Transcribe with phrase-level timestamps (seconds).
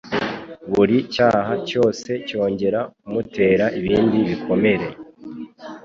[0.73, 4.85] Buri cyaha cyose cyongera kumutera ibindi bikomere.